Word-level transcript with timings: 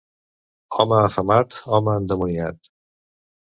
Home 0.77 0.97
afamat, 1.01 1.59
home 1.77 1.95
endimoniat. 2.01 2.75